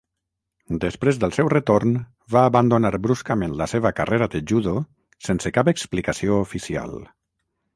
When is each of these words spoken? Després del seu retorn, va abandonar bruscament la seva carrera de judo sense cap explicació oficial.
Després 0.83 1.19
del 1.23 1.33
seu 1.37 1.49
retorn, 1.53 1.91
va 2.35 2.45
abandonar 2.51 2.91
bruscament 3.03 3.53
la 3.61 3.67
seva 3.75 3.91
carrera 4.01 4.29
de 4.37 4.41
judo 4.53 4.75
sense 5.29 5.53
cap 5.59 5.71
explicació 5.75 6.41
oficial. 6.49 6.99